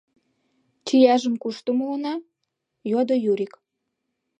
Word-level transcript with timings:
—Чияжым 0.85 1.35
кушто 1.41 1.71
муына?— 1.77 2.13
йодо 2.91 3.15
Юрик. 3.31 3.53